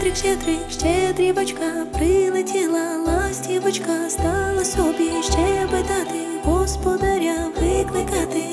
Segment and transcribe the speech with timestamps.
[0.00, 8.44] щедрик, щедрик, щедрівочка, прилетіла ластівочка, стала собі щебетати, господаря викликати.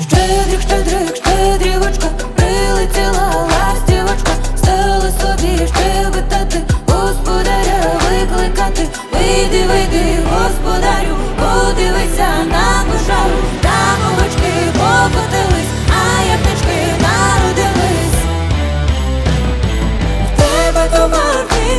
[0.00, 2.06] Щедрик, щедрик, щедрівочка,
[2.36, 8.88] прилетіла ластівочка, стала собі щебетати, господаря викликати.
[9.12, 11.16] Вийди, вийди, господарю,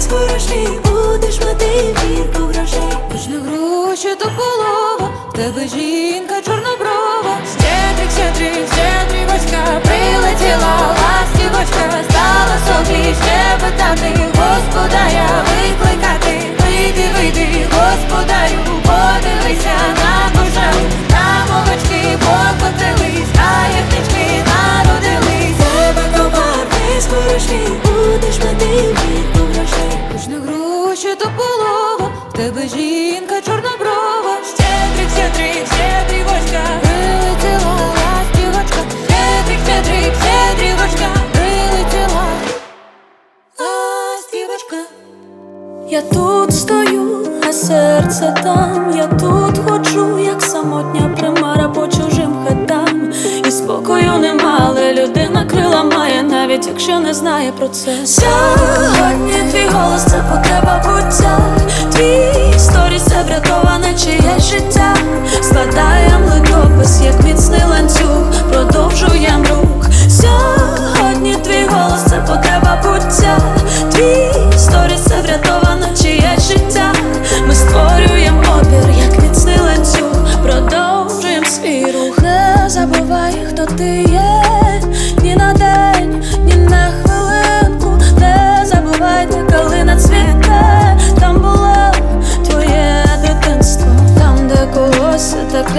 [0.09, 0.90] товар, ти
[32.53, 34.37] тебе жінка чорноброва.
[34.43, 38.81] Щедрик, щедрик, щедрівочка, прилетіла ластівочка.
[39.07, 42.25] Щедрик, щедрик, щедрівочка, прилетіла
[43.59, 44.77] ластівочка.
[45.89, 51.10] Я тут стою, а серце там, я тут ходжу, як самотня
[56.61, 58.05] навіть якщо не знає про це.
[58.05, 61.39] Сьогодні твій голос це потреба буття.
[61.91, 64.95] Твій сторі це врятоване чиєсь життя.
[65.41, 69.85] Складаєм литопис, як міцний ланцюг, продовжуєм рух.
[70.09, 73.37] Сьогодні твій голос це потреба буття.
[73.91, 76.93] Твій сторі це врятоване чиєсь життя.
[77.47, 78.50] Ми створюємо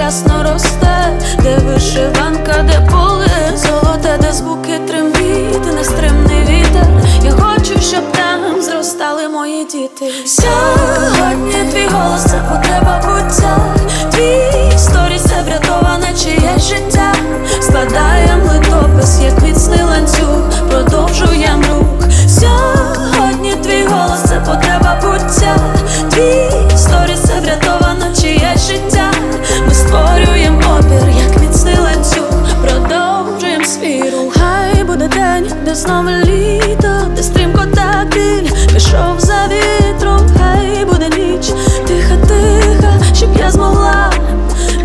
[0.03, 6.87] рясно росте, де вишиванка, де поле золоте, де звуки трембіт, нестримний вітер.
[7.23, 10.05] Я хочу, щоб там зростали мої діти.
[10.25, 13.57] Сьогодні твій голос це потреба буття.
[14.11, 17.13] Твій сторі це врятоване чиєсь життя.
[17.61, 22.09] Складаєм литопис, як міцний ланцюг, продовжуєм рух.
[22.27, 25.55] Сьогодні твій голос це потреба буття.
[26.09, 26.52] Твій
[35.83, 38.05] знову літо, де стрімко та
[38.73, 41.47] пішов за вітром, хай буде ніч,
[41.87, 44.11] тиха, тиха, щоб я змогла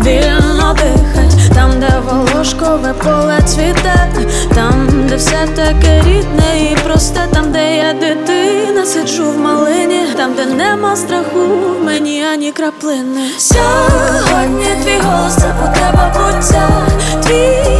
[0.05, 4.07] вільно дихать, там, де волошкове поле цвіте,
[4.55, 10.33] там, де все таке рідне і просте, там, де я дитина, сиджу в малині, там,
[10.33, 11.47] де нема страху,
[11.85, 13.21] мені ані краплини.
[13.37, 16.69] Сьогодні твій голос це потреба буття,
[17.23, 17.78] твій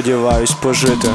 [0.00, 1.08] сподіваюсь пожити.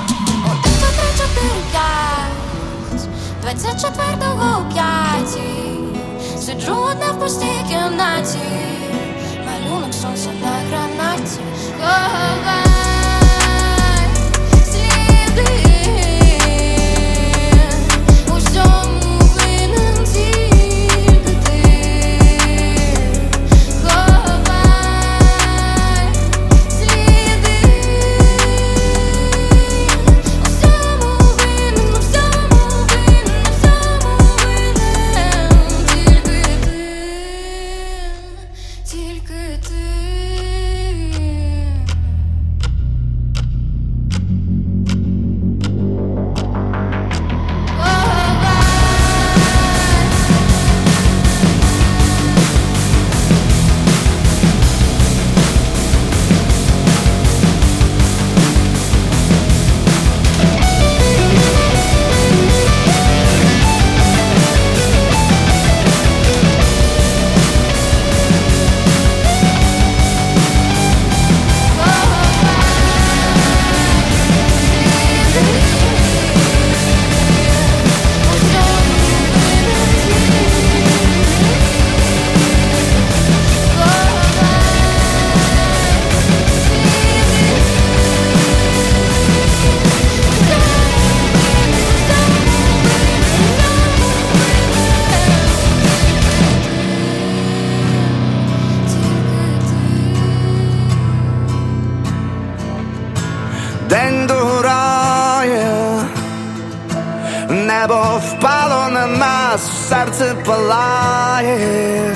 [110.17, 112.15] серце палає,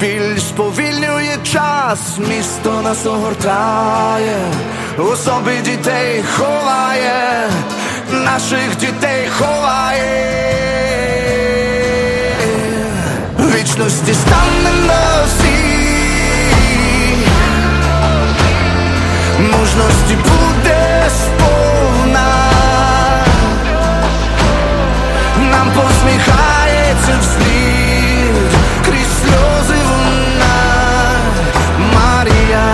[0.00, 4.36] біль сповільнює час, місто нас огортає,
[4.98, 7.48] особи дітей ховає,
[8.12, 10.50] наших дітей ховає,
[13.38, 15.80] вічності стане на всі,
[19.40, 21.79] мужності буде спор.
[27.10, 28.34] плаче
[28.84, 29.24] крізь
[29.88, 30.56] вона
[31.94, 32.66] Марія.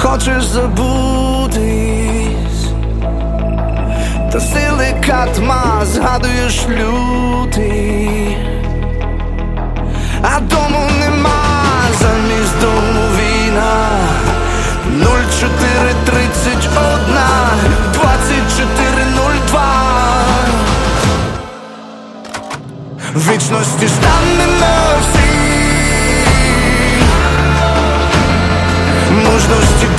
[0.00, 1.62] Хочеш забутись,
[4.32, 8.11] та сили катма згадуєш лютий.
[23.14, 25.32] в вічності штани на всі
[29.10, 29.91] мужності.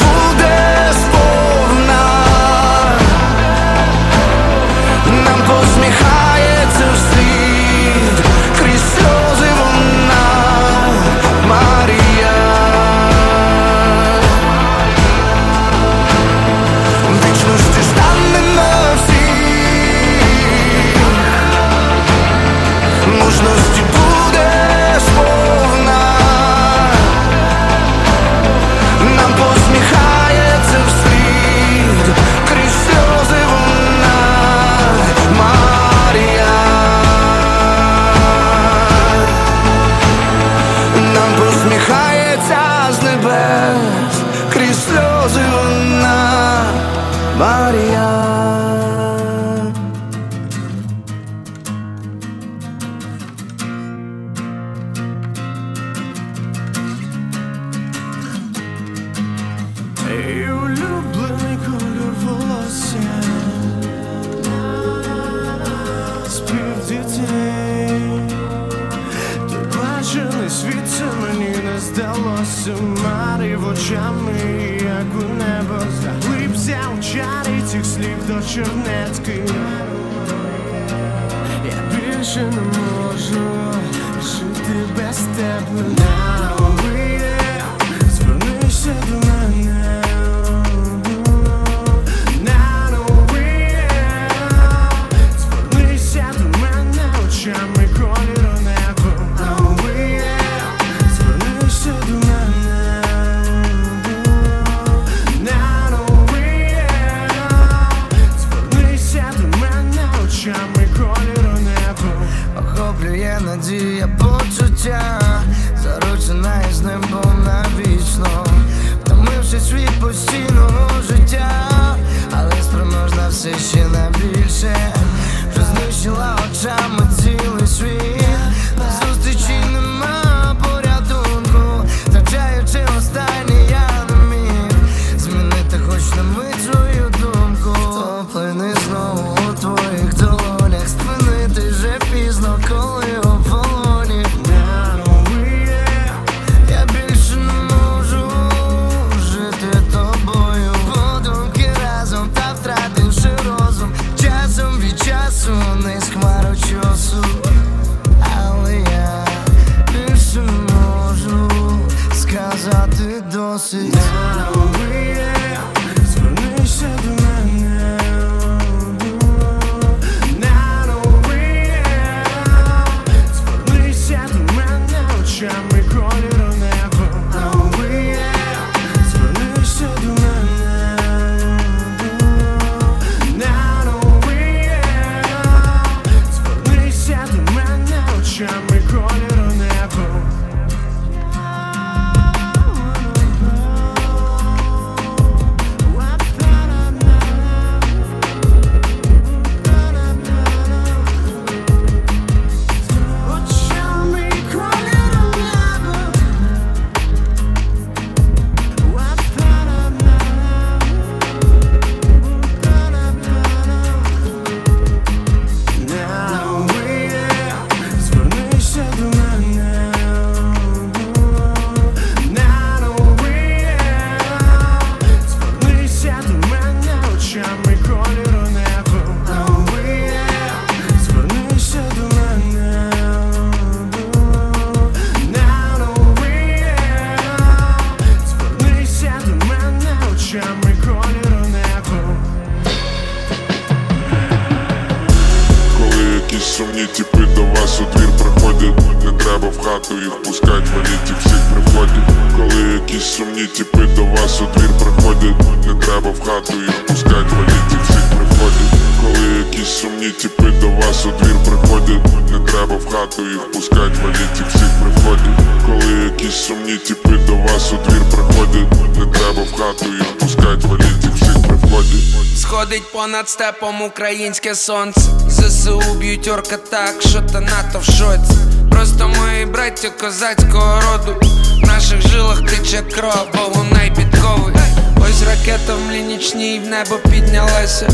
[273.14, 275.02] Понад степом українське сонце.
[275.30, 278.38] ЗСУ б'ють орка так, що та НАТО в шоці.
[278.72, 281.16] Просто мої браття козацького роду.
[281.64, 284.54] В наших жилах тече кров, вогонай підкови.
[284.98, 287.88] Ось ракета в млінічній в небо піднялася.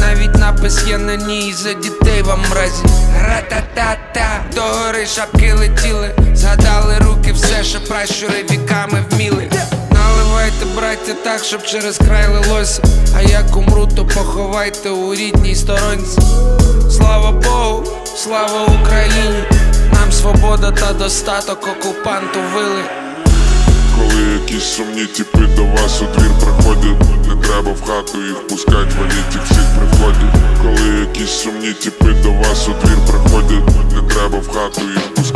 [0.00, 2.82] Навіть напис є на ній за дітей в амразі.
[3.22, 6.10] Ра-та-та-та, до гори шапки летіли.
[6.34, 9.45] Згадали руки, все, що пращури віками вміли.
[10.76, 12.82] Браття, так, щоб через край лилося.
[13.16, 16.18] А як умру, то поховайте у рідній сторонці.
[16.90, 17.84] Слава Богу,
[18.16, 19.44] слава Україні!
[19.92, 22.82] Нам свобода та достаток окупанту вили.
[23.96, 28.94] Коли якісь сумні тіпи до вас у двір приходять, не треба в хату їх пускать,
[29.00, 30.34] валіть їх всіх приходять.
[30.62, 35.35] Коли якісь сумні тіпи до вас у двір приходять, не треба в хату їх пускать,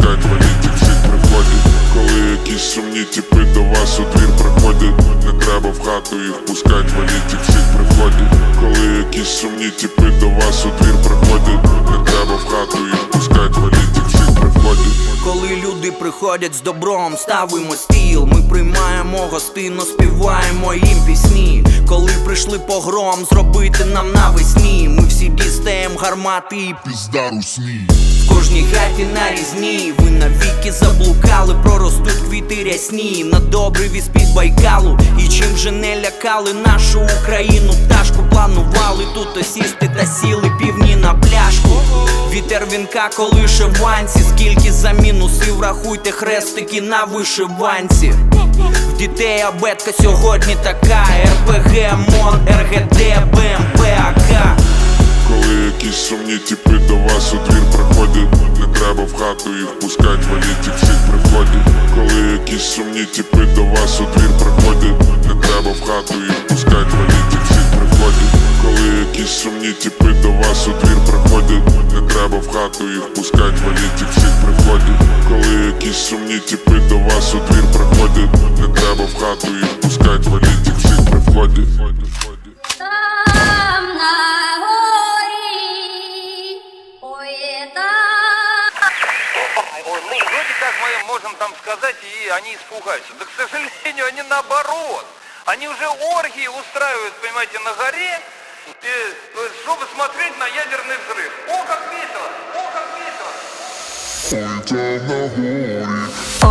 [2.50, 7.33] якісь сумні тіпи до вас у двір приходять, не треба в хату їх пускать, валіть
[7.33, 8.33] їх всіх приходять.
[8.61, 13.57] Коли якісь сумні тіпи до вас у двір приходять, не треба в хату їх пускать,
[13.57, 15.23] валіть їх всіх приходять.
[15.25, 21.64] Коли люди приходять з добром, ставимо стіл, ми приймаємо гостину, співаємо їм пісні.
[21.88, 24.88] Коли прийшли погром, зробити нам навесні.
[24.88, 28.00] Ми всі дістаємо гармати і Пізда русні.
[28.40, 29.92] Кожній хаті на різні.
[29.99, 33.25] Ви навіки заблукали, проростуть квіти рясні.
[33.32, 34.99] На добрий віз під Байкалу.
[35.18, 41.14] І чим же не лякали нашу Україну, пташку планували тут осісти та сіли півні на
[41.14, 41.82] пляшку.
[42.32, 48.14] Вітер вінка колише в ванці, скільки за мінусів рахуйте хрестики на вишиванці.
[48.94, 53.00] В дітей абетка сьогодні така РПГ, МОН, РГД,
[53.32, 54.56] БМП, АК
[55.30, 60.25] Коли якісь сумні тіпи до вас у двір приходять, не треба в хату їх пускать,
[60.30, 61.66] валіть їх всіх приходять.
[61.94, 66.92] Коли якісь сумні тіпи до вас у двір приходять, не треба в хату їх пускать,
[66.99, 68.30] валіть їх всіх приходять.
[68.62, 73.60] Коли якісь сумні тіпи до вас у двір приходять, не треба в хату їх пускать,
[73.66, 75.00] валіть їх всіх приходять.
[75.28, 80.26] Коли якісь сумні тіпи до вас у двір приходять, не треба в хату їх пускать,
[80.26, 82.10] валіть їх всіх приходять.
[91.10, 93.13] можем там сказать, и они испугаются.
[93.20, 95.05] Да, к сожалению, они наоборот.
[95.46, 98.20] Они уже оргии устраивают, понимаете, на горе,
[98.67, 98.94] И,
[99.36, 101.32] то есть, чтобы смотреть на ядерный взрыв.
[101.50, 102.29] О, как весело!
[102.55, 103.32] О, как весело!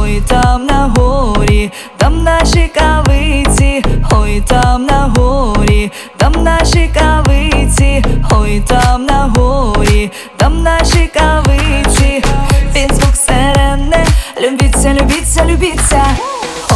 [0.00, 8.63] Ой, там на горі, там наші кавиці, ой, там на горі, там Наші кавиці, ой,
[8.67, 12.23] там на горі, там наші кавиці,
[12.73, 14.05] під звук сирени,
[14.41, 16.05] любіться, любіться, любіться,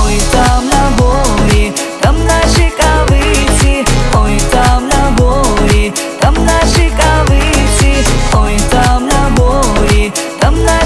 [0.06, 8.58] ой, там на горі, там наші кавиці, ой, там на горі, там наші кавиці, ой,
[8.70, 10.83] там на горі, там наші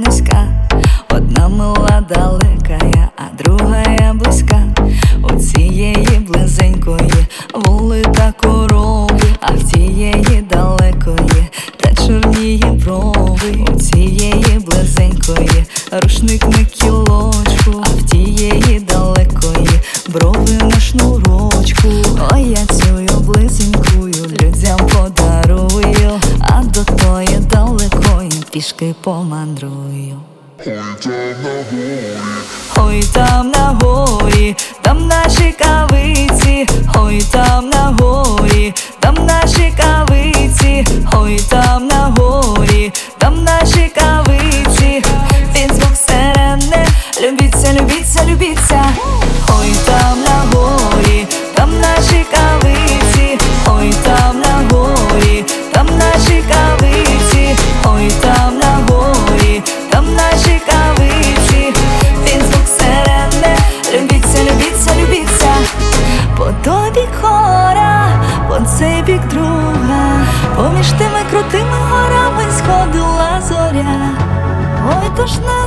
[0.00, 0.48] низька,
[1.10, 4.62] одна мила далекая, а другая близька.
[5.22, 13.66] У цієї близенької воли та корови, а в тієї далекої та чорніє брови.
[13.68, 15.64] У цієї близенької
[16.02, 21.88] рушник на кілочку, а в тієї далекої брови на шнурочку.
[22.32, 27.99] Ой, я цю близенькую людям подарую, а до тої далекої
[28.52, 30.20] пішки помандрую.
[32.76, 41.40] Ой, там на горі, там наші кавиці, ой, там на горі, там наші кавиці, ой,
[41.50, 45.02] там на горі, там наші кавиці,
[45.54, 46.86] під звук сирени,
[47.22, 48.84] любіться, любіться, любіться,
[49.60, 58.10] ой, там на горі, там наші кавиці, ой, там на горі, там наші кавиці, ой,
[58.20, 58.39] там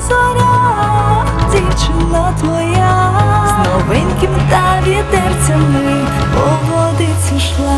[0.07, 3.11] зоря, дівчина твоя,
[3.47, 7.77] з новеньким та вітерцями по водиці йшла.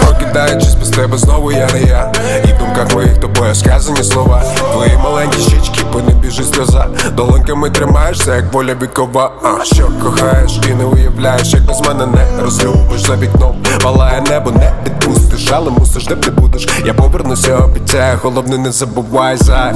[0.00, 2.12] Прокидаючись без тебе знову я не я.
[2.44, 4.42] І в думках моїх тобою сказані слова.
[4.72, 6.00] Твої маленькі щічки, по
[6.38, 6.86] ним сльоза.
[7.16, 9.30] Долоньками тримаєшся, як воля вікова.
[9.42, 13.00] А що кохаєш і не уявляєш, як без мене не розлюбиш.
[13.00, 16.68] За вікном Палає небо, не відпустиш, але мусиш, де б ти будеш.
[16.84, 19.36] Я повернуся, обіцяю, головне не забувай.
[19.36, 19.72] За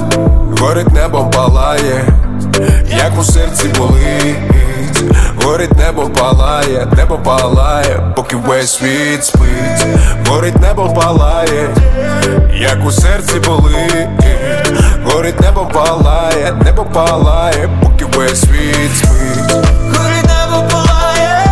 [0.59, 2.05] Горить небом палає,
[2.97, 4.35] як у серці болить.
[5.43, 9.85] Горить небо палає, небо палає, поки весь світ спить,
[10.27, 11.69] горить небо палає,
[12.53, 14.07] як у серці болить,
[15.13, 19.51] горить небо палає, небо палає, поки весь світ спить.
[19.97, 21.45] Горить небо палає,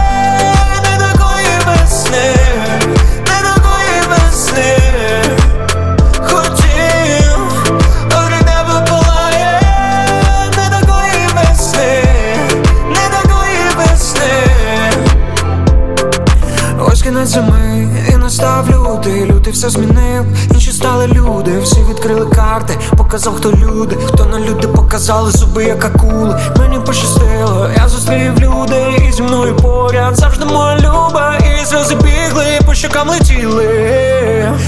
[0.84, 2.36] не такої весни,
[3.20, 4.78] не такої весни.
[6.22, 7.40] Хотів,
[18.30, 24.26] настав лютий Лютий все змінив, інші стали люди Всі відкрили карти, показав хто люди Хто
[24.26, 26.40] на люди показали зуби, як акули.
[26.60, 30.16] Мені пощастило, я зустрів людей І зі мною поряд.
[30.16, 33.68] Завжди моя люба І сльози бігли, і по щокам летіли.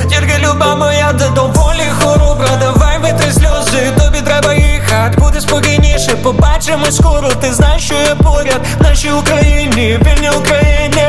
[0.10, 2.50] Тільки люба моя, де доволі хоробра.
[2.60, 5.22] Давай витри сльози, тобі треба їхати.
[5.22, 7.30] Буде спокійніше, побачимось скоро.
[7.42, 11.08] Ти знаєш, що я поряд в нашій Україні, вільній Україні.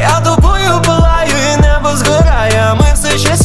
[0.00, 0.20] Я
[1.96, 3.36] згорає, ми все ще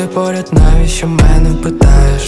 [0.00, 2.24] бути поряд, навіщо мене питаєш?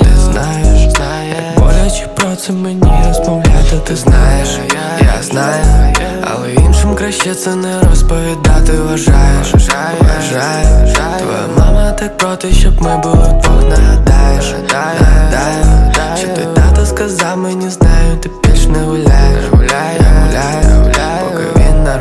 [0.00, 0.82] Ти знаєш,
[1.28, 7.54] як боляче про це мені розмовляти Ти знаєш, я я знаю, але іншим краще це
[7.54, 16.28] не розповідати Вважаєш, вважаю, твоя мама так проти, щоб ми були вдвох Нагадаєш, нагадаю, що
[16.28, 19.44] той тато сказав мені, знаю, ти більш не гуляєш.
[19.52, 20.85] Він на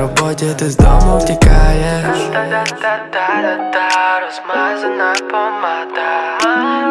[0.06, 2.18] роботі, ти з дому втікаєш.
[2.34, 3.90] Та-та-та-та-та,
[4.26, 6.10] розмазана помада.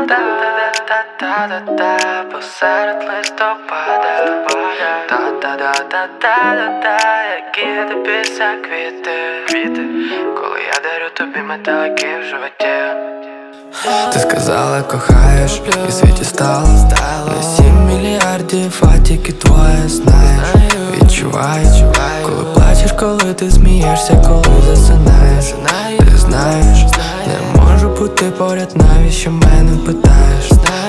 [0.09, 1.93] Та-та-та-та-та-та,
[2.33, 4.13] посеред листопада.
[5.09, 6.99] Та-та-та-та-та-та,
[7.37, 9.17] які тобі за квіти.
[10.37, 12.77] Коли я дарю тобі метелики в животі.
[14.13, 16.69] Ти сказала, кохаєш, і світі стало
[17.37, 20.49] не сім мільярдів, а тільки твоє знаєш.
[21.33, 21.83] Коли плачеш,
[23.01, 25.55] коли ти смієшся, коли засинаєш.
[25.99, 26.79] Ти знаєш,
[27.27, 30.49] не можу бути поряд, навіщо мене питаєш?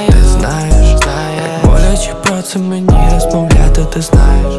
[0.09, 4.53] Ти знаєш, як боляче про це мені розмовляти, ти знаєш.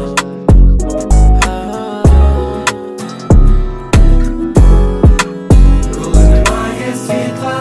[5.95, 7.59] Коли немає світла,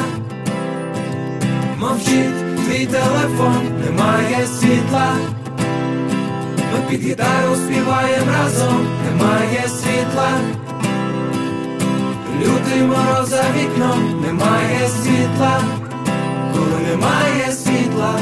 [1.81, 5.13] мовчить твій телефон, немає світла.
[6.91, 10.29] Під гітару співаєм разом, немає світла.
[12.41, 15.61] Лютий мороз за вікном, немає світла,
[16.53, 18.21] коли немає світла.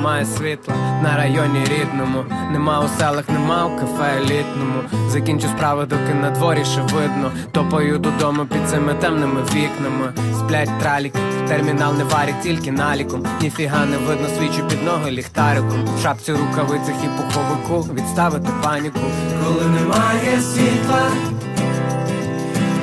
[0.00, 4.80] Немає світла на районі рідному, нема у селах, нема у кафе елітному.
[5.08, 7.32] Закінчу справи, доки на дворі ще видно.
[7.52, 10.12] Топаю додому під цими темними вікнами.
[10.38, 13.26] Сплять траліки, термінал не варить тільки наліком.
[13.42, 15.84] Ніфіга не видно, свічу під ноги ліхтариком.
[15.98, 19.00] В шапці рукавицях і пуховику відставити паніку.
[19.44, 21.02] Коли немає світла,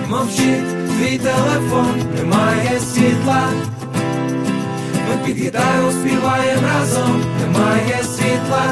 [0.09, 3.43] мовчить твій телефон, немає світла.
[5.09, 8.63] Ми під гітару співаємо разом, немає світла.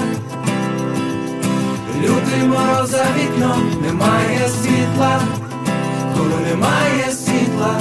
[2.01, 5.21] Лютий мороз за вікном, немає світла,
[6.17, 7.79] коли немає світла.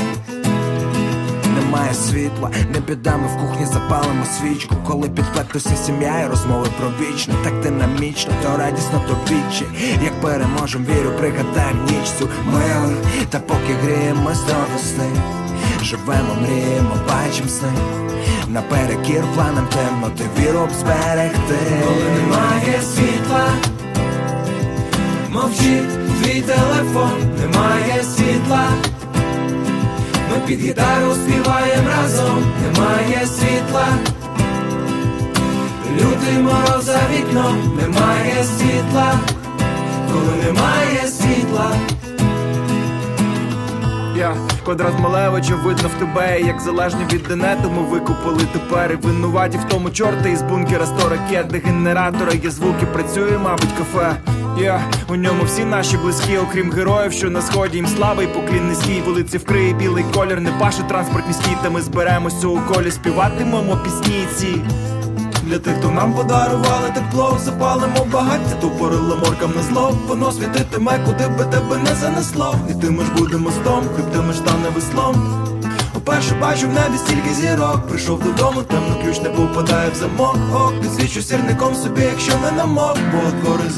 [1.54, 4.74] Немає світла, не підемо в кухні, запалимо свічку.
[4.86, 9.64] Коли підплетуся сім'я і розмови про вічне, так динамічно, то радісно, то вічі.
[10.04, 12.96] Як переможем, вірю, пригадаєм ніч цю милу
[13.30, 15.10] Та поки гріємо знову сни,
[15.84, 17.68] живемо, мріємо, бачим сни.
[18.48, 21.58] Наперекір планам темноти, віру б зберегти.
[21.84, 23.46] Коли немає світла,
[25.30, 28.68] мовчить твій телефон, немає світла.
[30.30, 33.86] Ми під гітару співаємо разом, немає світла.
[35.92, 39.14] Лютий мороз за вікном, немає світла,
[40.12, 41.70] коли немає світла.
[44.16, 49.58] Я квадрат Малевича видно в тебе, як залежні від інету ми викупили тепер і винуваті
[49.58, 54.16] в тому чорта із бункера сто ракет, де генератори є звуки, працює, мабуть, кафе.
[54.60, 58.68] Я у ньому всі наші близькі, окрім героїв, що на сході їм слава і поклін
[58.68, 63.76] низький вулиці вкриє білий колір, не паше транспорт міський, та ми зберемося у колі, співатимемо
[63.76, 64.60] пісні ці.
[65.46, 71.28] Для тих, хто нам подарували тепло, запалимо багаття, тупорили моркам на зло, воно світитиме, куди
[71.28, 72.54] би тебе не занесло.
[72.70, 75.44] І ти ми ж буде мостом, хребтими ж стане веслом.
[75.96, 77.88] Уперше бачу в небі стільки зірок.
[77.88, 80.36] Прийшов додому, темно ключ не попадає в замок.
[80.54, 83.70] Ок, підсвічу сірником собі, якщо не намок, бо двори гори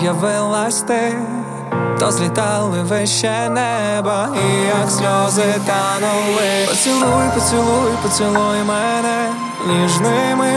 [0.00, 1.14] з'явилась ти,
[1.98, 6.66] то злітали вище неба, і як сльози танули.
[6.68, 9.28] Поцілуй, поцілуй, поцілуй мене
[9.66, 10.52] ніжними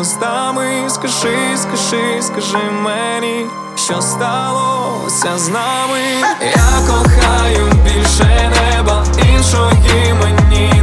[0.00, 0.84] устами.
[0.88, 6.00] Скажи, скажи, скажи мені, що сталося з нами.
[6.40, 10.75] Я кохаю більше неба, іншої мені.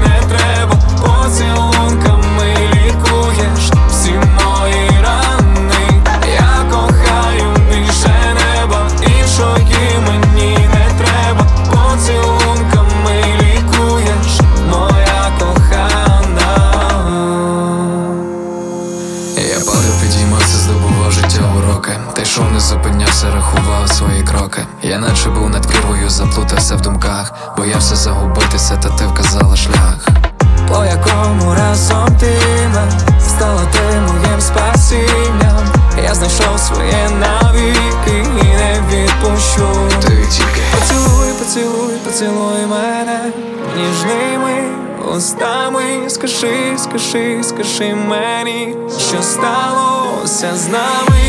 [46.27, 48.75] скажи, скажи, скажи мені,
[49.09, 51.21] що сталося з нами,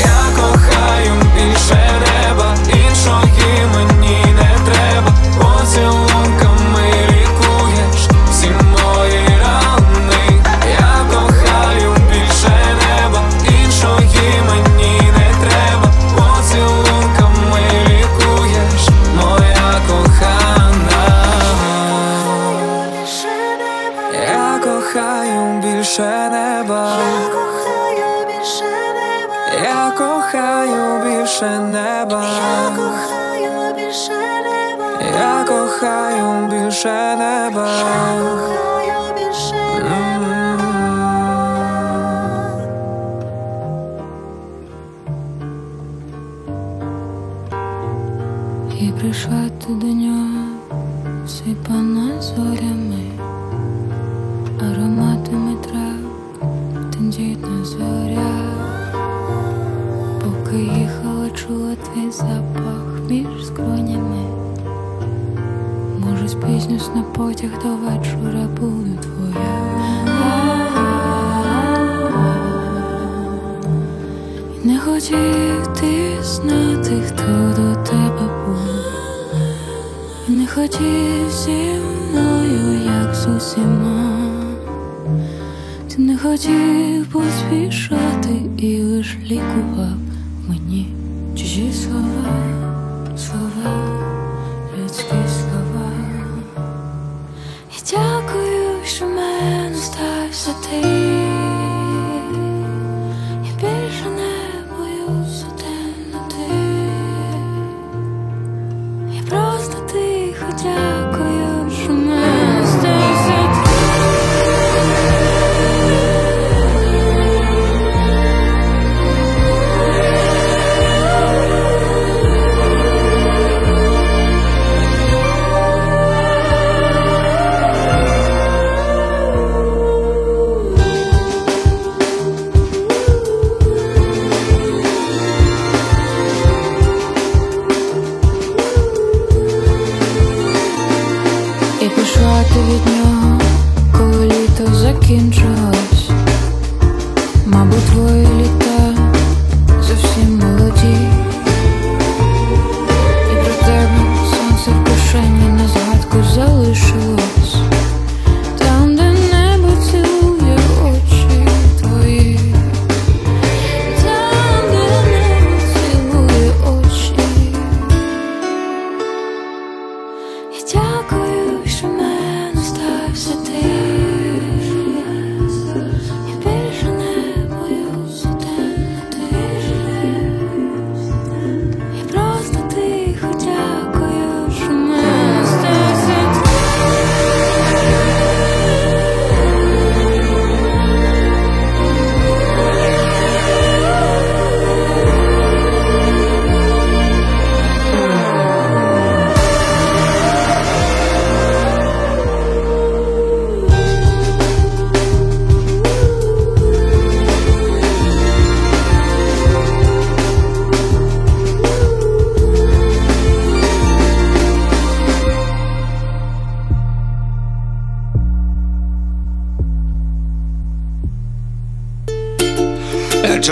[0.00, 1.81] я кохаю більше.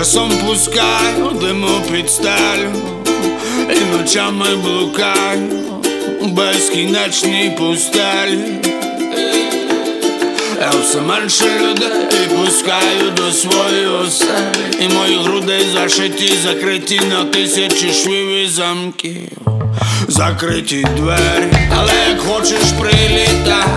[0.01, 2.71] Часом пускаю диму під стелю
[3.75, 5.49] І ночами блукаю
[6.21, 8.39] у безкінечній пустелі.
[10.61, 17.93] Я все менше людей пускаю до своєї оселі І мої груди зашиті, закриті на тисячі
[17.93, 19.29] швів і замків.
[20.07, 23.67] Закриті двері, але як хочеш прилітай,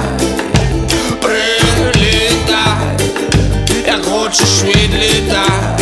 [1.20, 2.76] прилітай,
[3.86, 5.74] як хочеш відлітай,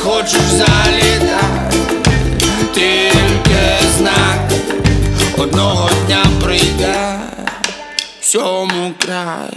[0.00, 1.70] хочеш залітай,
[2.74, 4.50] тільки знак
[5.38, 7.20] одного дня прийде
[8.20, 9.50] всьому край.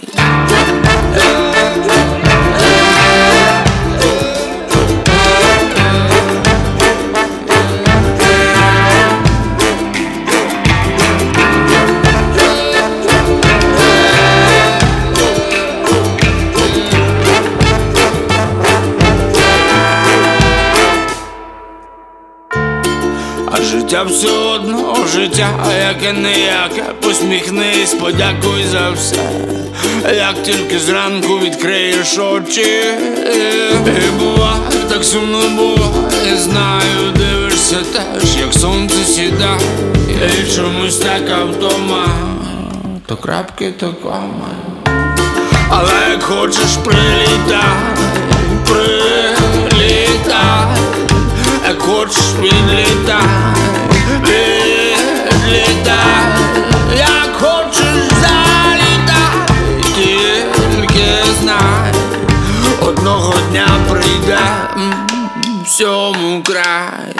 [24.13, 25.49] Життя все одно життя,
[25.87, 26.83] яке ніяке.
[27.01, 29.29] Посміхнись, подякуй за все.
[30.15, 32.81] Як тільки зранку відкриєш очі.
[33.85, 34.55] І буває,
[34.89, 36.37] так сумно буває.
[36.37, 39.59] Знаю, дивишся теж, як сонце сідає
[40.39, 42.07] І чомусь така вдома.
[43.05, 44.49] То крапки, то кома.
[45.69, 47.63] Але як хочеш прилітай,
[48.65, 50.13] прилітай.
[51.67, 53.21] Як хочеш відлітай,
[54.21, 55.93] відлітай,
[56.97, 59.47] як хочеш залітай,
[59.95, 61.07] тільки
[61.41, 61.93] знай,
[62.81, 64.39] одного дня прийде
[65.65, 67.13] всьому край.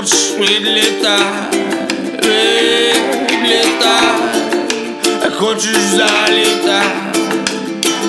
[0.00, 1.20] Як хочеш відлітай,
[2.22, 3.60] відлітай,
[5.22, 6.86] як хочеш залітай,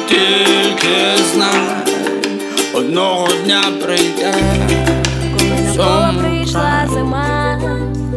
[0.09, 1.75] тільки знай,
[2.73, 4.33] одного дня прийде.
[5.73, 7.59] Знову прийшла зима,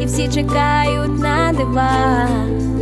[0.01, 2.29] і всі чекають на дива.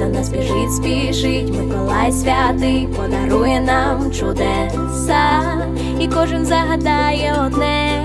[0.02, 5.42] До нас біжить, спішить Миколай святий, подарує нам чудеса,
[6.00, 8.02] і кожен загадає одне,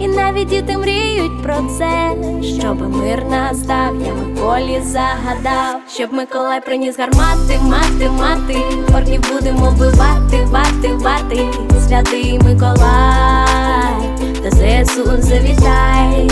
[0.00, 2.14] і навіть діти мріють про це,
[2.58, 8.56] щоб мир настав, я Миколі загадав, щоб Миколай приніс гармати, мати, мати,
[8.96, 11.46] орків будемо вбивати, вати, вати,
[11.88, 14.10] святий Миколай,
[14.42, 16.30] та ЗСУ завітай,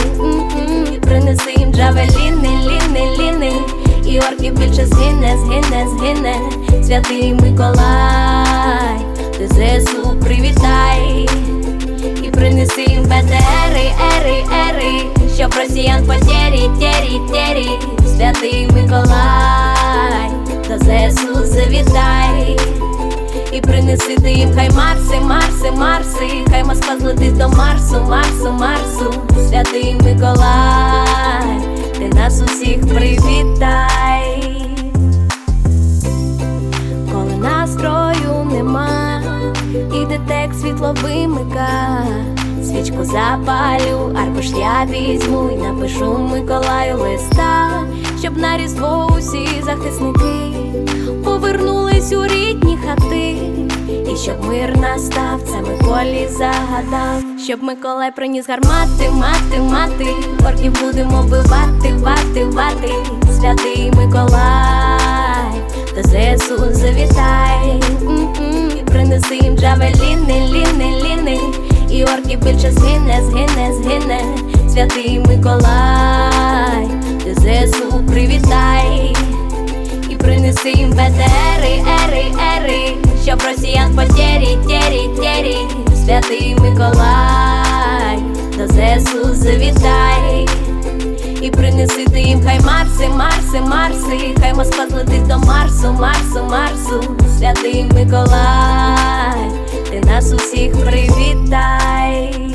[1.01, 3.53] принеси їм джавеліни, ліни, ліни,
[4.11, 6.37] і орків більше згине, згине, згине,
[6.85, 8.99] святий Миколай,
[9.39, 11.29] ти ЗСУ привітай,
[12.23, 17.71] і принеси їм БТРи, ери, ери, щоб росіян потері, тері, тері,
[18.17, 20.31] святий Миколай,
[20.69, 22.59] та ЗСУ завітай.
[23.53, 29.13] І принеси ти їм хай Марси, Марси, Марси, хай Москва злетить до Марсу, Марсу, Марсу,
[29.49, 31.70] святий Миколай,
[32.15, 34.55] нас усіх привітай,
[37.13, 39.23] коли настрою нема,
[39.95, 42.05] іде тек світло вимика,
[42.65, 47.71] свічку запалю, аркуш я візьму і напишу Миколаю листа,
[48.21, 50.51] щоб на різдво усі захисники
[51.25, 53.37] повернулись у рідні хати,
[54.13, 60.07] і щоб мир настав, це Миколі загадав, щоб Миколай приніс гармати, мати, мати,
[60.49, 62.93] орків будемо вбивати, вати, вати,
[63.33, 65.63] святий Миколай,
[65.95, 71.41] та ЗСУ завітай, М-м, і принеси їм джавеліни, ліни, ліни,
[71.91, 74.21] і орків більше згине, згине, згине,
[74.69, 76.89] святий Миколай,
[77.25, 79.17] ти ЗСУ привітай.
[80.11, 82.25] І принеси їм БТРи, ери,
[82.57, 85.57] ери, щоб росіян потері, тері, тері,
[86.05, 88.19] святий Миколай,
[88.59, 90.49] до ЗСУ завітай,
[91.43, 97.17] і принеси ти їм хай Марси, Марси, Марси, хай Москва злетить до Марсу, Марсу, Марсу,
[97.39, 99.51] святий Миколай,
[99.91, 102.50] ти нас усіх привітай.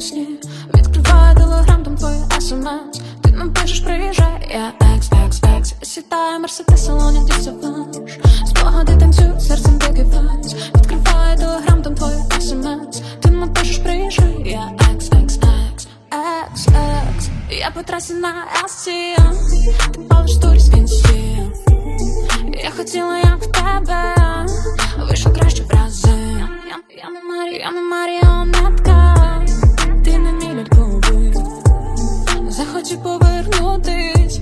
[0.00, 0.26] Пісні.
[0.74, 3.00] Відкриваю телеграм, там твої смс.
[3.22, 5.74] Ти напишеш, приїжджай, я екс, екс, екс.
[5.82, 8.18] Сідає мерседес, салоні дісаванш.
[8.46, 10.54] Спогади танцюють, серцем дикі вайс.
[10.54, 13.02] Відкриваю телеграм, там твої смс.
[13.20, 15.88] Ти напишеш, приїжджай, я екс, екс, екс.
[16.10, 17.28] Екс, екс.
[17.50, 19.16] Я по трасі на Елсі.
[19.92, 21.42] Ти палиш в інсті.
[22.64, 24.14] Я хотіла, як в тебе.
[25.08, 26.08] Вийшло краще в рази.
[26.08, 27.08] Я, я
[27.60, 29.29] я не маріонетка.
[32.80, 34.40] Захотів повернутись,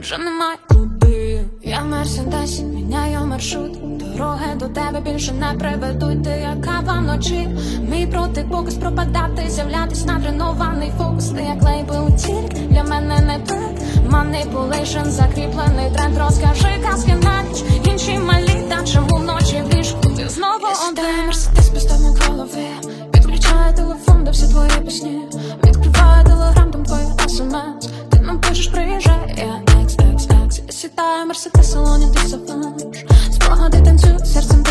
[0.00, 1.44] вже немає куди.
[1.62, 3.98] Я в мерседесі, міняю маршрут.
[3.98, 6.24] Дороги до тебе більше не приведуть.
[6.24, 7.48] Ти як кава вночі.
[7.90, 11.28] Мій протипоказ пропадати, з'являтись натренований фокус.
[11.28, 13.82] Ти як лейбл тільки для мене не брек.
[14.10, 16.18] Маніпулейшн, закріплений тренд.
[16.18, 17.64] Розкажи казки на ніч.
[17.84, 22.68] Інші малі, та чому вночі в ліжку ти знову один мерседес пістому в голові.
[23.14, 25.20] Відключаю телефон, де всі твої пісні.
[25.64, 27.88] Відкриваю телеграм, там твої смс.
[28.10, 30.76] Ти напишеш, приїжджай, я екс, екс, екс.
[30.76, 33.04] Сідаю мерседес, салоні ти саванш.
[33.32, 34.62] Спогади танцюю, серцем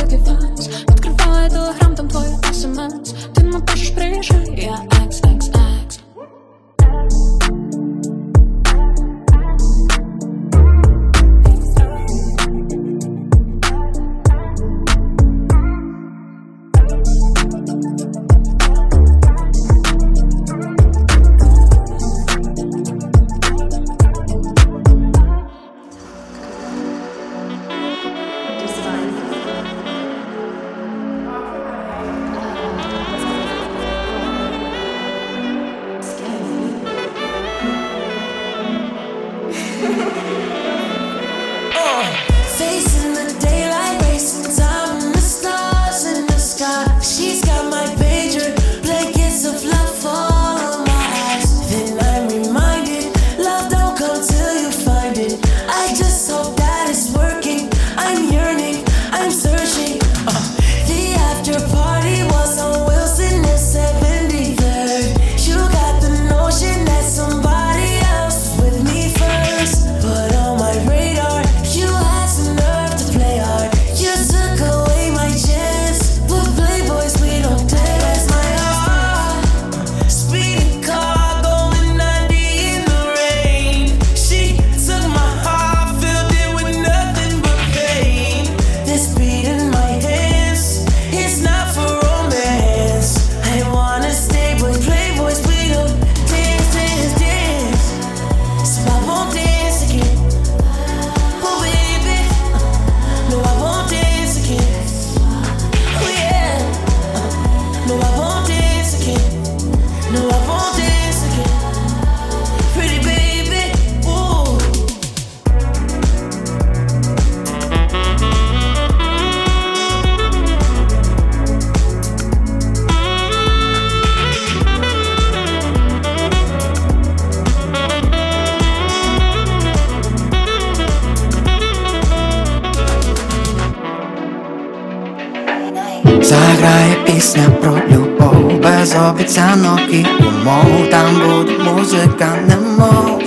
[137.20, 138.62] пісня про любов.
[138.64, 140.90] Без обіцянок і умов.
[140.92, 143.22] Там буде музика, немов.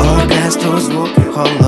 [0.00, 1.63] Оркестру звуки голосні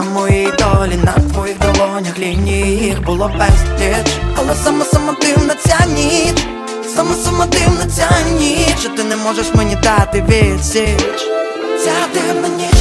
[0.00, 4.06] На моїй долі, на твоїх долонях лінії Їх було безліч.
[4.36, 6.46] Але сама сама дивна ця ніч
[6.94, 11.28] Сама сама дивна ця ніч І ти не можеш мені дати відсіч.
[11.84, 12.79] Ця дивна ніч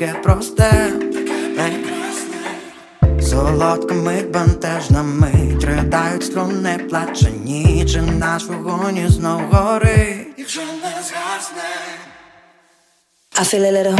[0.00, 0.92] таке просте,
[3.20, 10.90] Солодка мить бентежна мить ридають струни, плаче ніч наш вогонь знов горить І вже не
[13.40, 13.98] I feel a little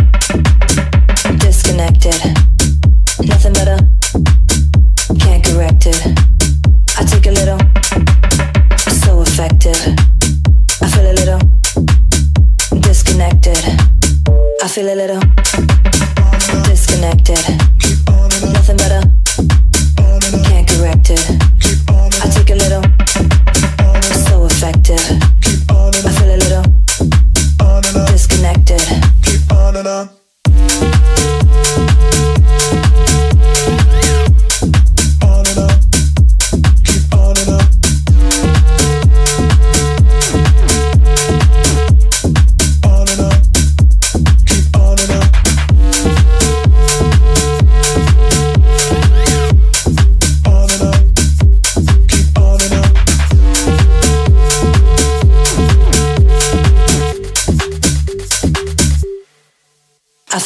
[1.44, 2.20] disconnected
[3.30, 3.78] Nothing better
[5.22, 6.00] Can't correct it
[6.98, 7.60] I take a little
[9.02, 9.80] So effective
[10.84, 11.40] I feel a little
[12.86, 13.62] disconnected
[14.64, 15.69] I feel a little
[17.34, 17.59] did.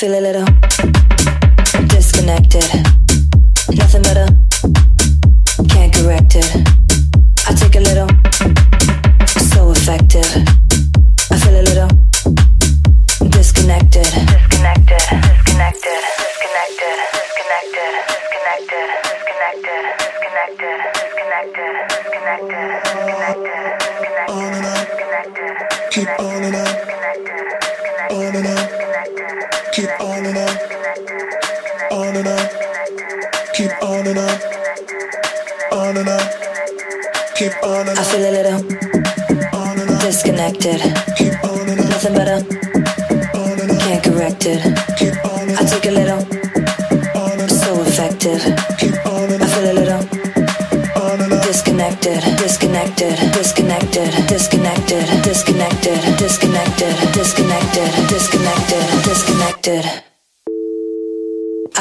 [0.04, 0.33] feel a little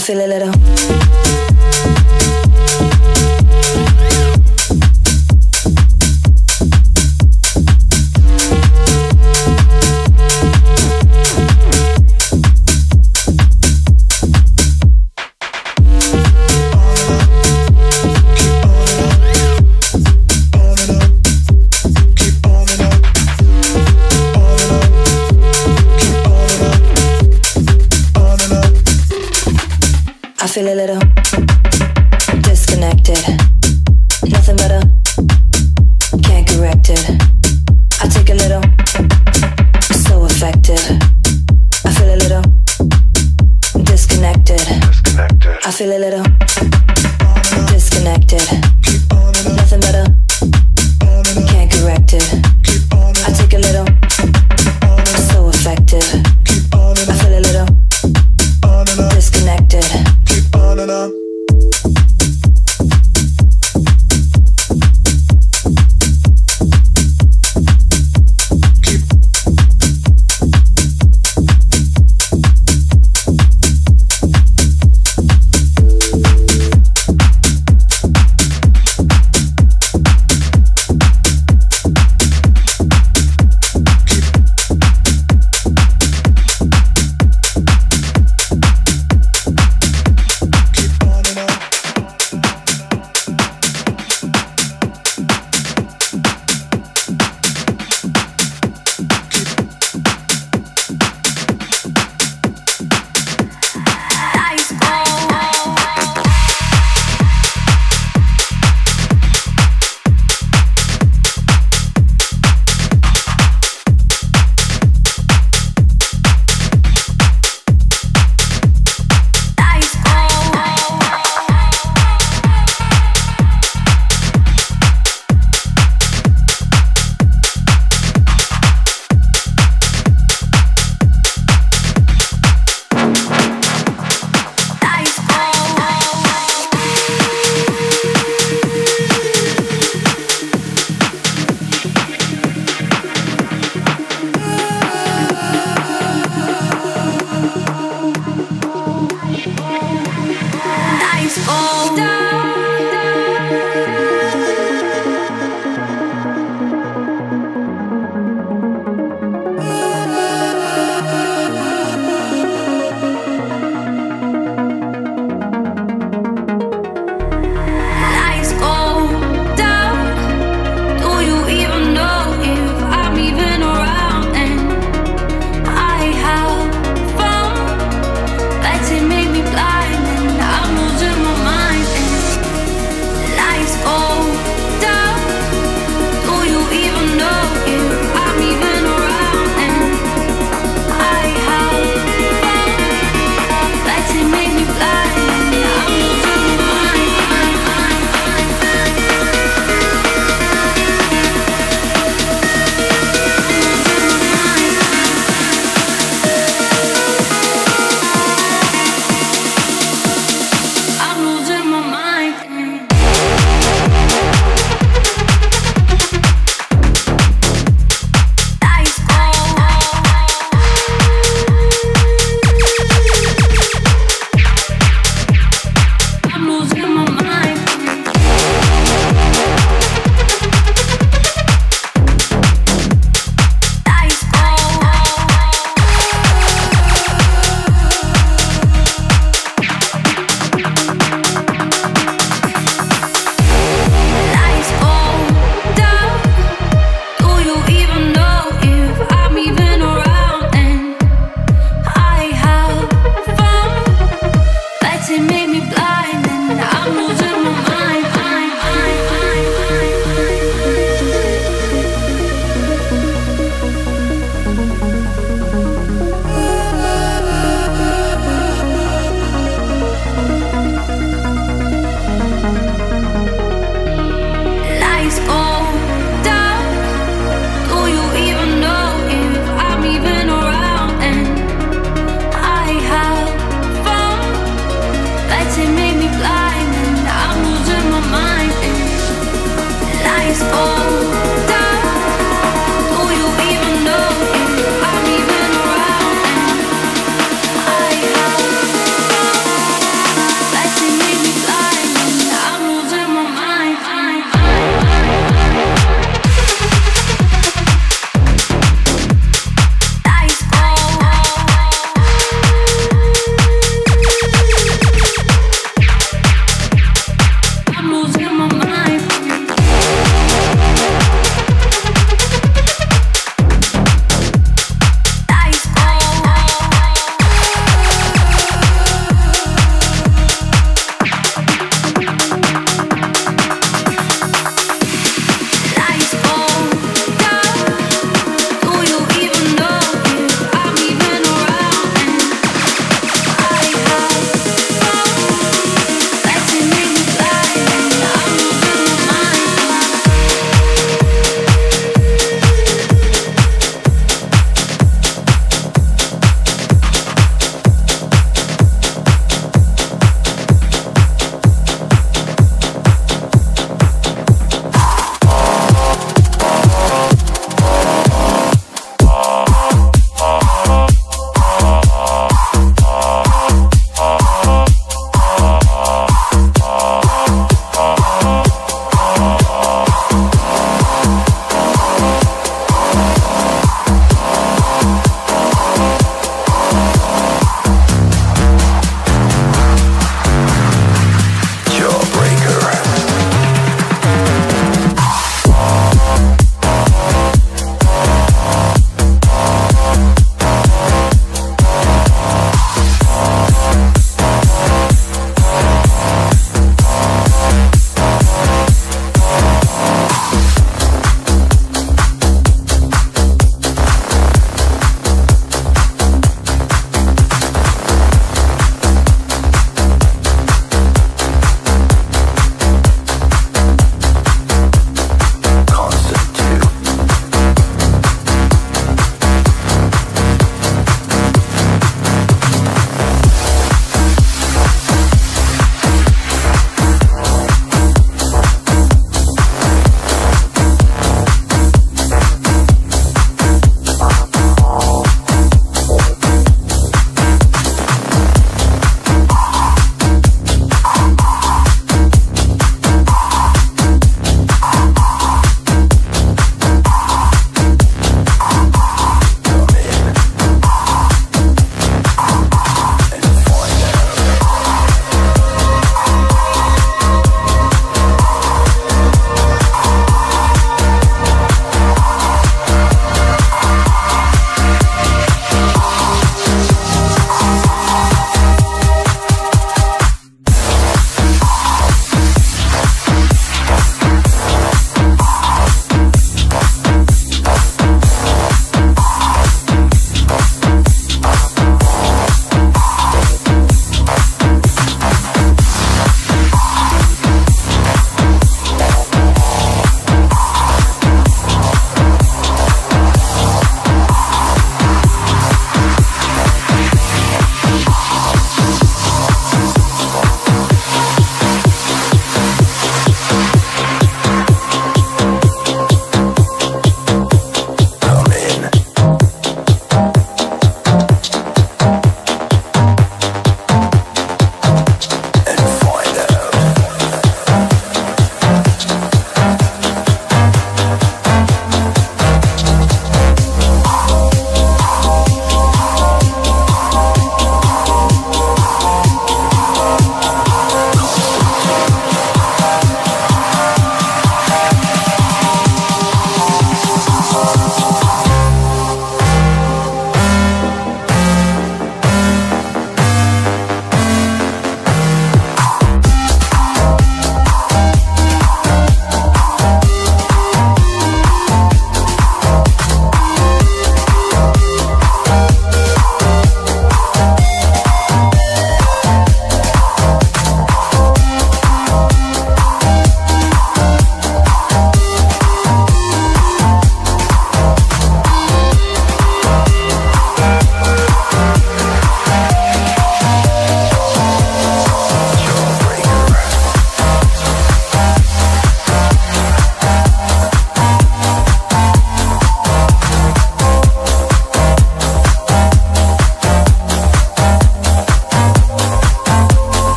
[0.00, 0.59] I feel a little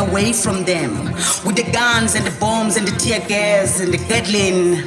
[0.00, 1.04] away from them
[1.44, 4.78] with the guns and the bombs and the tear gas and the Gatling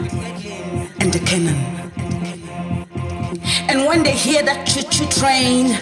[1.01, 1.55] and the cannon.
[3.69, 5.77] And when they hear that choo-choo train,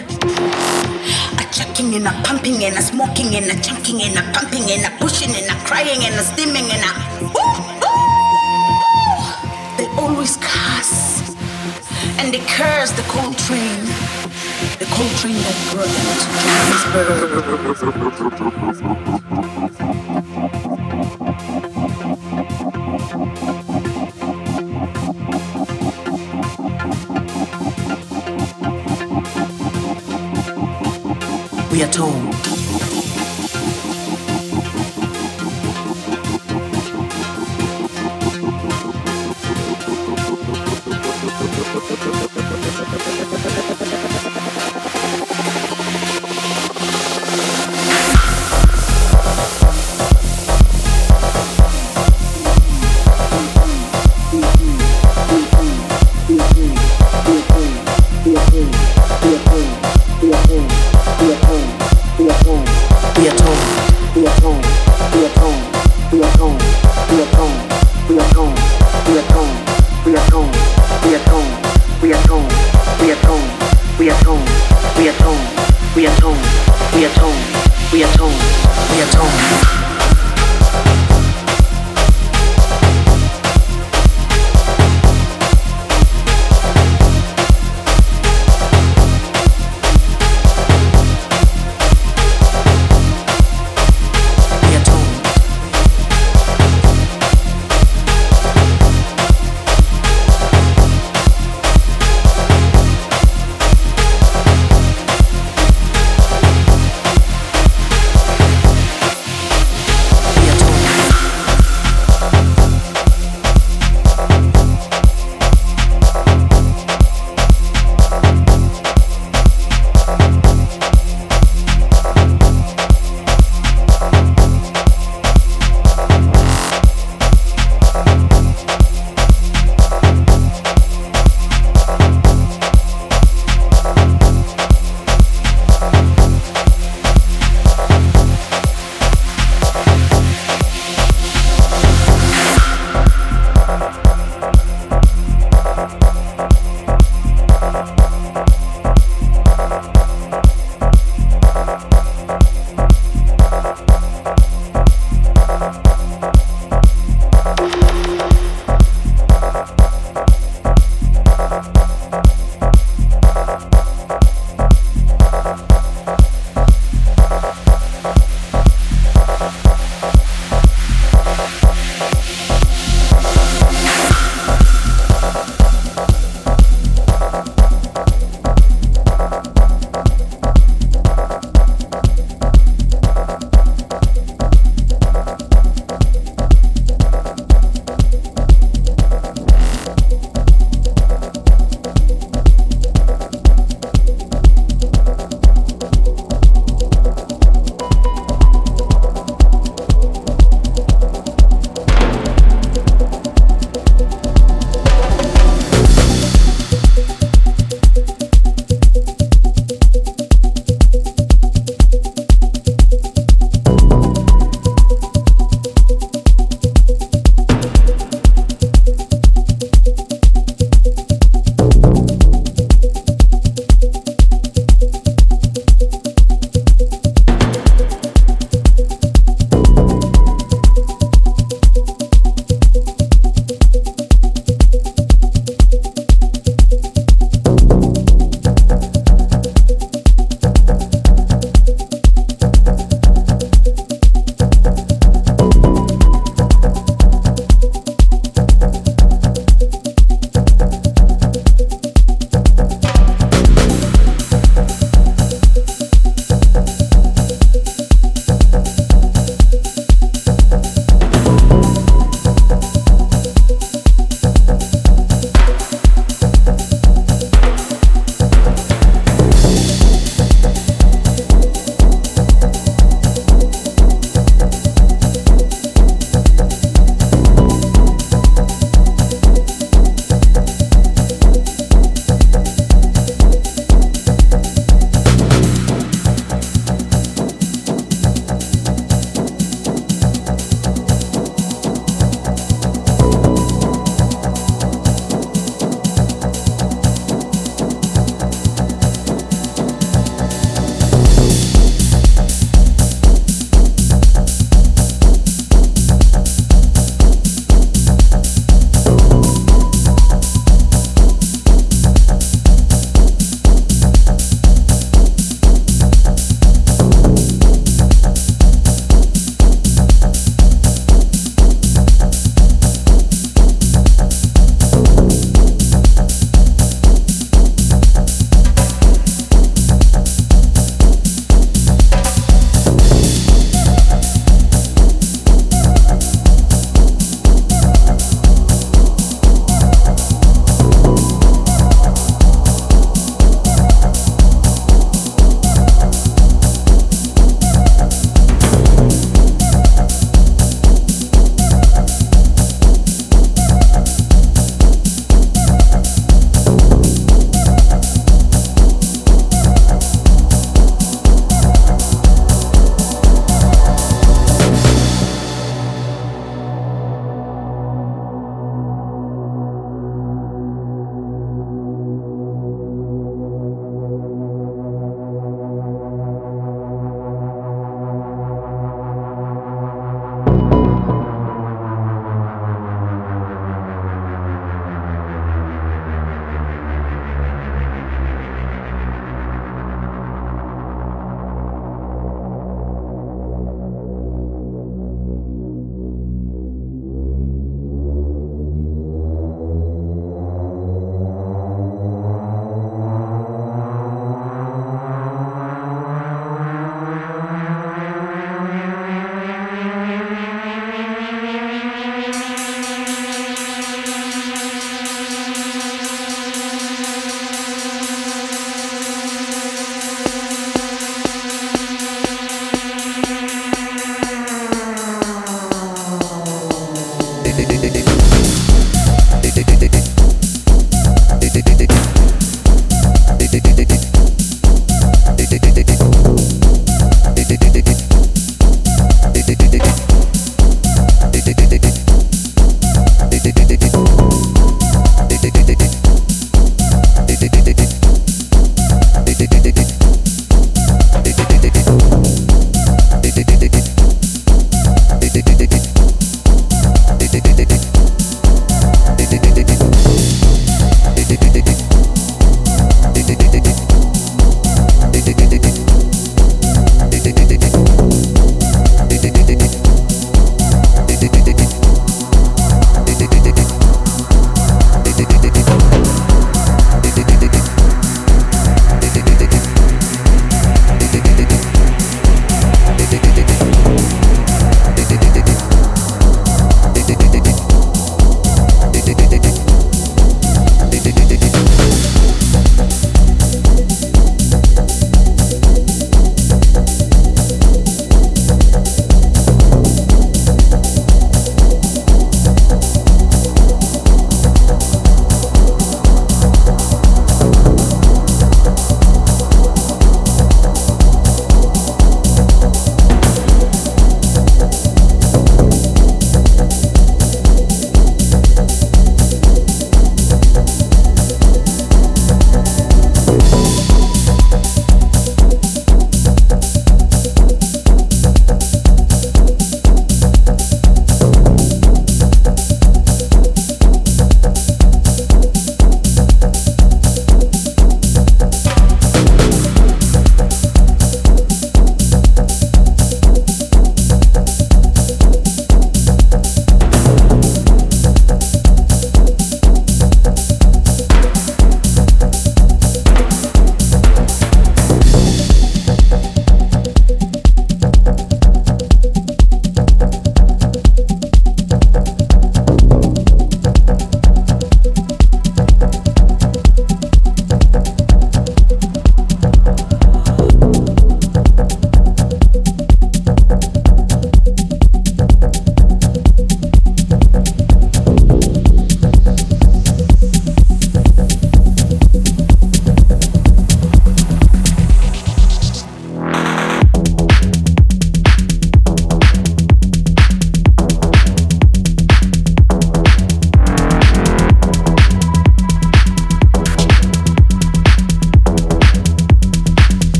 [1.40, 4.84] a chucking and a pumping and a smoking and a chunking and a pumping and
[4.86, 6.92] a pushing and a crying and a steaming and a
[7.32, 7.56] ooh,
[7.88, 8.12] ooh,
[9.78, 11.34] they always curse
[12.18, 13.80] and they curse the coal train,
[14.82, 15.54] the coal train that
[17.92, 18.98] them to Johannesburg.
[31.70, 32.31] We are told.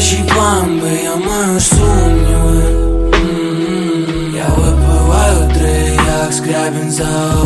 [0.00, 2.62] Твій найкращий план, бо я маю сумніви
[3.14, 7.39] М, Я випиваю три, як скрябін за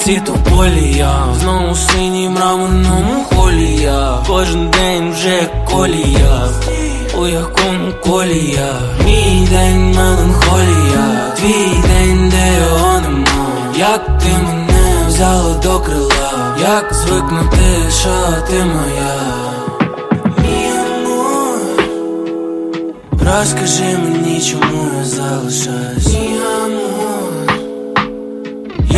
[0.00, 1.26] Зелений як цвіт полі я.
[1.40, 4.18] Знову в синім мраморному холі я.
[4.26, 6.48] Кожен день вже колія.
[7.18, 8.72] У якому колі я?
[9.04, 11.32] Мій день меланхолія.
[11.36, 13.26] Твій день, де його нема.
[13.78, 16.56] Як ти мене взяла до крила?
[16.60, 18.10] Як звикнути, що
[18.48, 19.50] ти моя?
[23.12, 26.29] Розкажи мені, чому я залишаюсь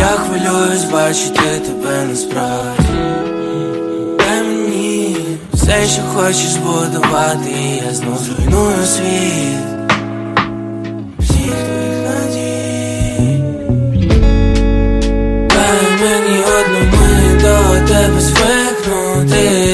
[0.03, 2.83] Я хвилююсь бачити тебе насправді.
[4.19, 5.17] Дай мені
[5.53, 9.63] все, що хочеш збудувати І я знов зруйную світ.
[11.19, 13.43] Всіх твоїх надій.
[15.49, 19.72] Дай мені одну мить до тебе звикнути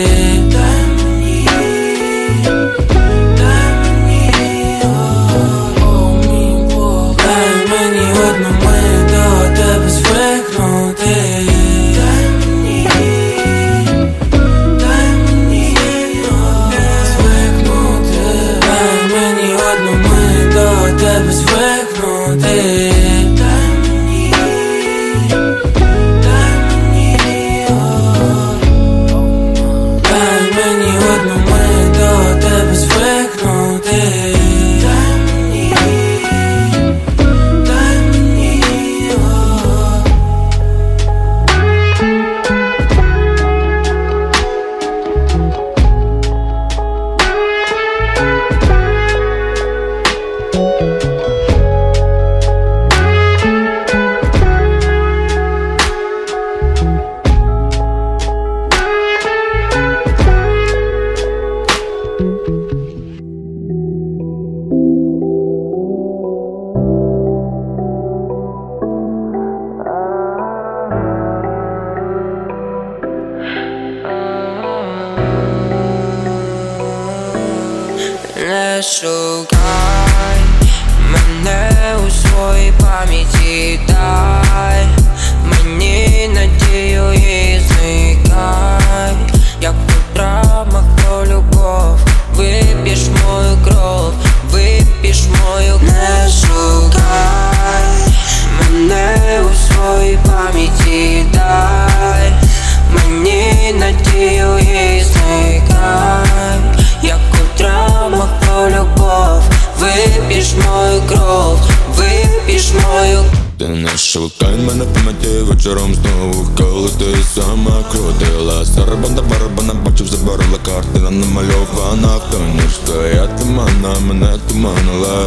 [113.70, 117.06] не шукай мене в пам'яті вечором знову Коли ти
[117.36, 118.66] сама крутила.
[118.66, 122.08] Сарабанда барабана бачив заборола картина намальована.
[122.18, 125.26] В тоні Стояти мана, мене туманила.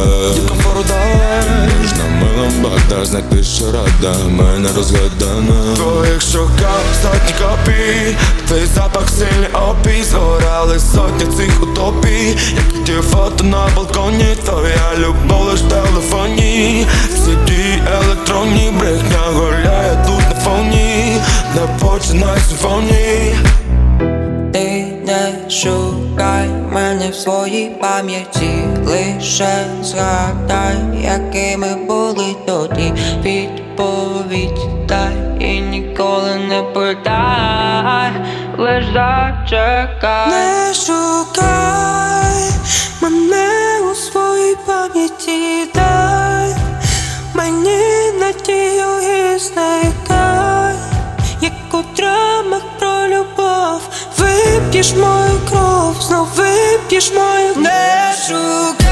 [1.81, 8.15] Ніжна мила бата, знайти що рада Мене розгадана Твоїх шукав сотні копій
[8.47, 12.37] Твій запах сильний опій Згорали сотні цих утопій.
[12.55, 16.87] Як ті фото на балконі Твоя любов лиш в телефоні.
[17.25, 21.17] CD електронні Брехня гуляє тут на фоні
[21.55, 23.35] Не починай симфонії
[24.53, 28.49] Ти не шукай мене в своїй пам'яті,
[28.85, 32.93] лише згадай, якими були тоді тоді.
[33.23, 38.11] Відповідь дай і ніколи не питай,
[38.57, 40.29] лиш зачекай.
[40.29, 41.12] Не шукай
[54.73, 58.82] вип'єш мою кров, знов вип'єш мою Не шукай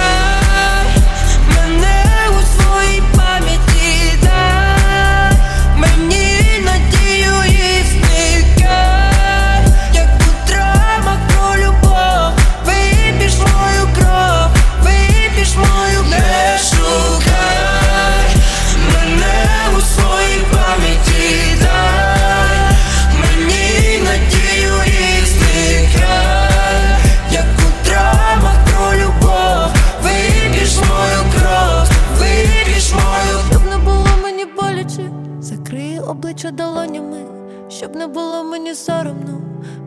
[38.52, 39.42] мені соромно,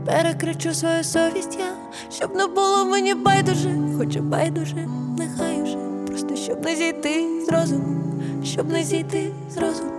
[0.06, 1.66] перекричу свою совість я,
[2.16, 4.76] щоб не було мені байдуже, хоч і байдуже,
[5.18, 5.76] нехай уже,
[6.06, 8.14] просто щоб не зійти з розуму,
[8.44, 9.90] щоб не зійти з розуму,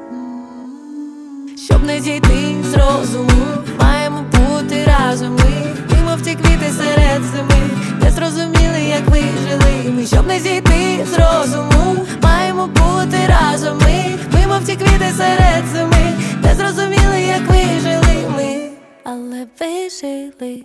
[1.56, 3.46] щоб не зійти з розуму,
[3.82, 5.36] маємо бути разом.
[5.36, 7.70] Ми, мимо в ті квіти серед зими,
[8.02, 13.78] не зрозуміли, як ви жили ми, щоб не зійти з розуму, маємо бути разом.
[13.78, 16.14] Ми, мимо в ті квіти серед зими,
[16.46, 18.70] не зрозуміли, як ви жили ми,
[19.04, 20.62] але ви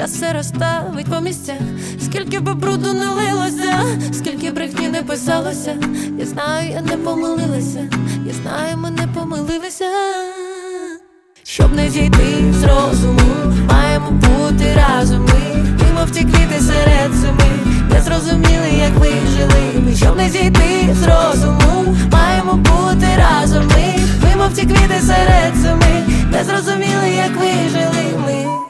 [0.00, 1.56] час все розставить по місцях,
[2.00, 5.76] скільки би бруду не лилося, скільки брехні не писалося,
[6.18, 7.88] я знаю, я не помилилася,
[8.26, 9.84] я знаю, ми не помилилися.
[11.42, 17.50] Щоб не зійти з розуму, маємо бути разом ми, мимо в ті квіти серед зими,
[17.90, 23.94] не зрозуміли, як ви жили ми, щоб не зійти з розуму, маємо бути разом ми,
[24.22, 28.69] мимо в ті квіти серед зими, не зрозуміли, як ви жили ми.